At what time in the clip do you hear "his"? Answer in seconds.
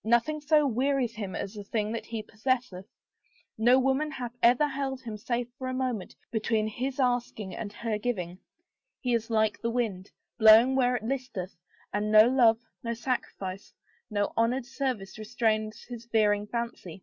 6.68-7.00, 15.88-16.04